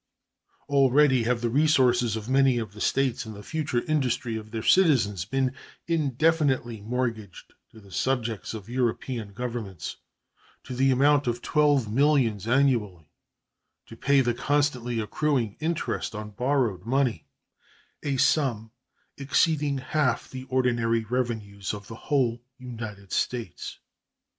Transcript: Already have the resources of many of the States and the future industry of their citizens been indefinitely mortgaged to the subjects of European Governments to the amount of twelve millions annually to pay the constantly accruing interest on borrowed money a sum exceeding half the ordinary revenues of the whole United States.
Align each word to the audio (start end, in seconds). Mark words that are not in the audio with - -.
Already 0.67 1.25
have 1.25 1.41
the 1.41 1.49
resources 1.51 2.15
of 2.15 2.27
many 2.27 2.57
of 2.57 2.73
the 2.73 2.81
States 2.81 3.23
and 3.23 3.35
the 3.35 3.43
future 3.43 3.83
industry 3.83 4.35
of 4.35 4.49
their 4.49 4.63
citizens 4.63 5.25
been 5.25 5.53
indefinitely 5.87 6.81
mortgaged 6.81 7.53
to 7.69 7.79
the 7.79 7.91
subjects 7.91 8.55
of 8.55 8.67
European 8.67 9.31
Governments 9.31 9.97
to 10.63 10.73
the 10.73 10.89
amount 10.89 11.27
of 11.27 11.43
twelve 11.43 11.87
millions 11.87 12.47
annually 12.47 13.11
to 13.85 13.95
pay 13.95 14.21
the 14.21 14.33
constantly 14.33 14.99
accruing 14.99 15.55
interest 15.59 16.15
on 16.15 16.31
borrowed 16.31 16.83
money 16.83 17.27
a 18.01 18.17
sum 18.17 18.71
exceeding 19.19 19.77
half 19.77 20.27
the 20.31 20.45
ordinary 20.45 21.03
revenues 21.05 21.75
of 21.75 21.85
the 21.87 21.95
whole 22.09 22.41
United 22.57 23.11
States. 23.11 23.77